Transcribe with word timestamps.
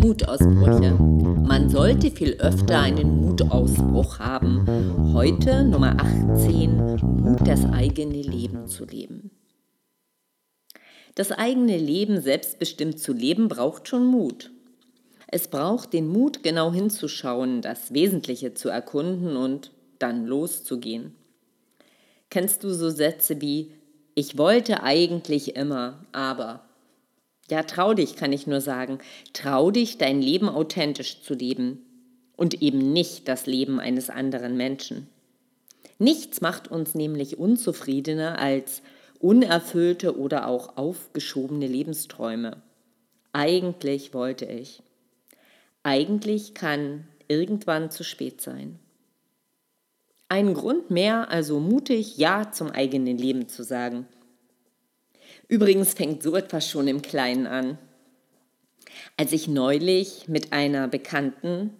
Mutausbrüche. 0.00 0.94
Man 1.46 1.68
sollte 1.68 2.10
viel 2.10 2.36
öfter 2.38 2.80
einen 2.80 3.20
Mutausbruch 3.20 4.18
haben. 4.18 5.12
Heute 5.12 5.64
Nummer 5.64 5.94
18, 6.00 6.76
Mut, 6.76 7.46
das 7.46 7.66
eigene 7.66 8.22
Leben 8.22 8.66
zu 8.66 8.86
leben. 8.86 9.30
Das 11.14 11.32
eigene 11.32 11.76
Leben 11.76 12.22
selbstbestimmt 12.22 12.98
zu 12.98 13.12
leben 13.12 13.48
braucht 13.48 13.88
schon 13.88 14.06
Mut. 14.06 14.52
Es 15.26 15.48
braucht 15.48 15.92
den 15.92 16.08
Mut, 16.08 16.42
genau 16.42 16.72
hinzuschauen, 16.72 17.60
das 17.60 17.92
Wesentliche 17.92 18.54
zu 18.54 18.70
erkunden 18.70 19.36
und 19.36 19.70
dann 19.98 20.24
loszugehen. 20.24 21.12
Kennst 22.34 22.64
du 22.64 22.74
so 22.74 22.90
Sätze 22.90 23.40
wie 23.40 23.70
Ich 24.16 24.36
wollte 24.36 24.82
eigentlich 24.82 25.54
immer, 25.54 26.04
aber. 26.10 26.64
Ja, 27.48 27.62
trau 27.62 27.94
dich, 27.94 28.16
kann 28.16 28.32
ich 28.32 28.48
nur 28.48 28.60
sagen. 28.60 28.98
Trau 29.34 29.70
dich, 29.70 29.98
dein 29.98 30.20
Leben 30.20 30.48
authentisch 30.48 31.22
zu 31.22 31.34
leben 31.34 31.86
und 32.36 32.60
eben 32.60 32.92
nicht 32.92 33.28
das 33.28 33.46
Leben 33.46 33.78
eines 33.78 34.10
anderen 34.10 34.56
Menschen. 34.56 35.06
Nichts 36.00 36.40
macht 36.40 36.66
uns 36.66 36.96
nämlich 36.96 37.38
unzufriedener 37.38 38.36
als 38.36 38.82
unerfüllte 39.20 40.18
oder 40.18 40.48
auch 40.48 40.76
aufgeschobene 40.76 41.68
Lebensträume. 41.68 42.60
Eigentlich 43.32 44.12
wollte 44.12 44.46
ich. 44.46 44.82
Eigentlich 45.84 46.52
kann 46.52 47.06
irgendwann 47.28 47.92
zu 47.92 48.02
spät 48.02 48.40
sein. 48.40 48.80
Ein 50.34 50.52
Grund 50.52 50.90
mehr, 50.90 51.30
also 51.30 51.60
mutig 51.60 52.18
Ja 52.18 52.50
zum 52.50 52.68
eigenen 52.68 53.16
Leben 53.16 53.46
zu 53.48 53.62
sagen. 53.62 54.08
Übrigens 55.46 55.94
fängt 55.94 56.24
so 56.24 56.34
etwas 56.34 56.68
schon 56.68 56.88
im 56.88 57.02
Kleinen 57.02 57.46
an. 57.46 57.78
Als 59.16 59.30
ich 59.30 59.46
neulich 59.46 60.26
mit 60.26 60.52
einer 60.52 60.88
Bekannten 60.88 61.70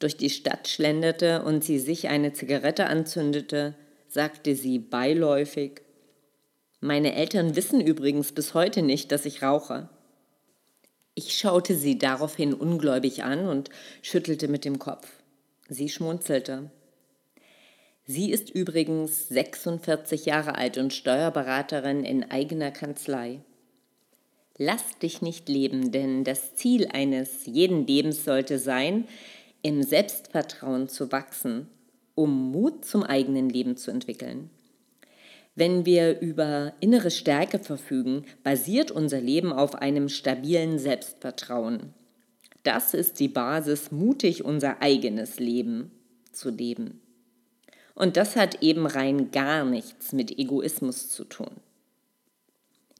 durch 0.00 0.16
die 0.16 0.30
Stadt 0.30 0.66
schlenderte 0.66 1.44
und 1.44 1.62
sie 1.62 1.78
sich 1.78 2.08
eine 2.08 2.32
Zigarette 2.32 2.86
anzündete, 2.86 3.76
sagte 4.08 4.56
sie 4.56 4.80
beiläufig, 4.80 5.82
meine 6.80 7.14
Eltern 7.14 7.54
wissen 7.54 7.80
übrigens 7.80 8.32
bis 8.32 8.54
heute 8.54 8.82
nicht, 8.82 9.12
dass 9.12 9.24
ich 9.24 9.40
rauche. 9.40 9.88
Ich 11.14 11.38
schaute 11.38 11.76
sie 11.76 11.96
daraufhin 11.96 12.54
ungläubig 12.54 13.22
an 13.22 13.46
und 13.46 13.70
schüttelte 14.02 14.48
mit 14.48 14.64
dem 14.64 14.80
Kopf. 14.80 15.06
Sie 15.68 15.88
schmunzelte. 15.88 16.72
Sie 18.06 18.30
ist 18.30 18.50
übrigens 18.50 19.28
46 19.28 20.26
Jahre 20.26 20.56
alt 20.56 20.76
und 20.76 20.92
Steuerberaterin 20.92 22.04
in 22.04 22.30
eigener 22.30 22.70
Kanzlei. 22.70 23.40
Lass 24.58 24.98
dich 24.98 25.22
nicht 25.22 25.48
leben, 25.48 25.90
denn 25.90 26.22
das 26.22 26.54
Ziel 26.54 26.86
eines 26.92 27.46
jeden 27.46 27.86
Lebens 27.86 28.24
sollte 28.24 28.58
sein, 28.58 29.08
im 29.62 29.82
Selbstvertrauen 29.82 30.88
zu 30.88 31.10
wachsen, 31.12 31.68
um 32.14 32.52
Mut 32.52 32.84
zum 32.84 33.02
eigenen 33.02 33.48
Leben 33.48 33.78
zu 33.78 33.90
entwickeln. 33.90 34.50
Wenn 35.56 35.86
wir 35.86 36.20
über 36.20 36.74
innere 36.80 37.10
Stärke 37.10 37.58
verfügen, 37.58 38.26
basiert 38.42 38.90
unser 38.90 39.20
Leben 39.20 39.52
auf 39.52 39.76
einem 39.76 40.10
stabilen 40.10 40.78
Selbstvertrauen. 40.78 41.94
Das 42.64 42.92
ist 42.92 43.18
die 43.18 43.28
Basis, 43.28 43.90
mutig 43.90 44.44
unser 44.44 44.82
eigenes 44.82 45.38
Leben 45.38 45.90
zu 46.32 46.50
leben. 46.50 47.00
Und 47.94 48.16
das 48.16 48.36
hat 48.36 48.62
eben 48.62 48.86
rein 48.86 49.30
gar 49.30 49.64
nichts 49.64 50.12
mit 50.12 50.38
Egoismus 50.38 51.10
zu 51.10 51.24
tun. 51.24 51.50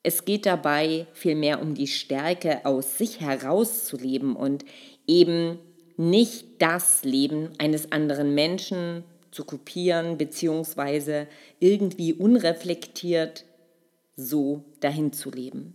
Es 0.03 0.25
geht 0.25 0.47
dabei 0.47 1.07
vielmehr 1.15 1.61
um 1.63 1.75
die 1.75 1.87
Stärke, 1.87 2.65
aus 2.65 2.99
sich 2.99 3.21
herauszuleben 3.21 4.37
und 4.37 4.65
eben 5.07 5.59
nicht 5.97 6.61
das 6.61 7.05
Leben 7.05 7.51
eines 7.59 7.91
anderen 7.91 8.35
Menschen 8.35 9.05
zu 9.31 9.45
kopieren, 9.45 10.19
beziehungsweise 10.19 11.27
irgendwie 11.59 12.13
unreflektiert 12.13 13.45
so 14.17 14.65
dahin 14.81 15.13
zu 15.13 15.31
leben. 15.31 15.75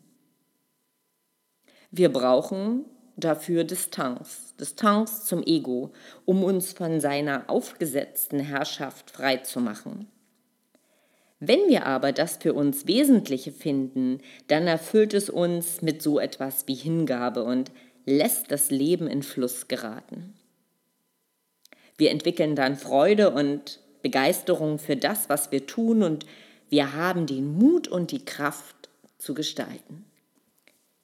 Wir 1.91 2.13
brauchen 2.13 2.85
dafür 3.23 3.63
Distanz, 3.63 4.55
Distanz 4.59 5.25
zum 5.25 5.43
Ego, 5.43 5.91
um 6.25 6.43
uns 6.43 6.73
von 6.73 6.99
seiner 6.99 7.49
aufgesetzten 7.49 8.39
Herrschaft 8.39 9.11
frei 9.11 9.37
zu 9.37 9.59
machen. 9.59 10.07
Wenn 11.39 11.69
wir 11.69 11.85
aber 11.85 12.11
das 12.11 12.37
für 12.37 12.53
uns 12.53 12.85
Wesentliche 12.85 13.51
finden, 13.51 14.19
dann 14.47 14.67
erfüllt 14.67 15.13
es 15.13 15.29
uns 15.29 15.81
mit 15.81 16.01
so 16.01 16.19
etwas 16.19 16.67
wie 16.67 16.75
Hingabe 16.75 17.43
und 17.43 17.71
lässt 18.05 18.51
das 18.51 18.71
Leben 18.71 19.07
in 19.07 19.23
Fluss 19.23 19.67
geraten. 19.67 20.33
Wir 21.97 22.11
entwickeln 22.11 22.55
dann 22.55 22.75
Freude 22.75 23.31
und 23.31 23.79
Begeisterung 24.01 24.79
für 24.79 24.95
das, 24.95 25.29
was 25.29 25.51
wir 25.51 25.65
tun 25.65 26.03
und 26.03 26.25
wir 26.69 26.93
haben 26.93 27.25
den 27.25 27.57
Mut 27.57 27.87
und 27.87 28.11
die 28.11 28.23
Kraft 28.23 28.89
zu 29.17 29.33
gestalten. 29.33 30.05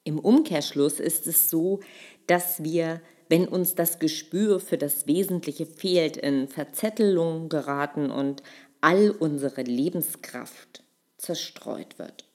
Im 0.05 0.19
Umkehrschluss 0.19 0.99
ist 0.99 1.25
es 1.25 1.49
so, 1.49 1.79
dass 2.27 2.63
wir, 2.63 3.01
wenn 3.27 3.47
uns 3.47 3.73
das 3.73 3.97
Gespür 3.97 4.59
für 4.59 4.77
das 4.77 5.07
Wesentliche 5.07 5.65
fehlt, 5.65 6.15
in 6.15 6.47
Verzettelung 6.47 7.49
geraten 7.49 8.11
und 8.11 8.43
all 8.81 9.09
unsere 9.09 9.63
Lebenskraft 9.63 10.83
zerstreut 11.17 11.97
wird. 11.97 12.25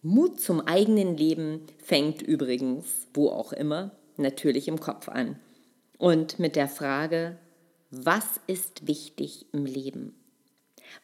Mut 0.00 0.40
zum 0.40 0.62
eigenen 0.62 1.14
Leben 1.14 1.66
fängt 1.76 2.22
übrigens, 2.22 3.06
wo 3.12 3.28
auch 3.28 3.52
immer, 3.52 3.92
natürlich 4.16 4.66
im 4.66 4.80
Kopf 4.80 5.10
an. 5.10 5.38
Und 5.98 6.38
mit 6.38 6.56
der 6.56 6.68
Frage, 6.68 7.36
was 7.90 8.40
ist 8.46 8.86
wichtig 8.86 9.44
im 9.52 9.66
Leben? 9.66 10.14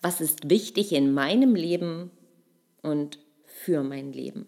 Was 0.00 0.22
ist 0.22 0.48
wichtig 0.48 0.92
in 0.92 1.12
meinem 1.12 1.54
Leben 1.54 2.10
und 2.80 3.18
für 3.44 3.82
mein 3.82 4.14
Leben? 4.14 4.46